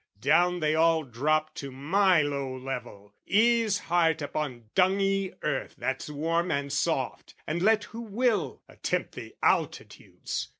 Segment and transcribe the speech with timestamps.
[0.19, 6.49] Down they all drop to my low level, ease Heart upon dungy earth that's warm
[6.49, 10.49] and soft, And let who will, attempt the altitudes.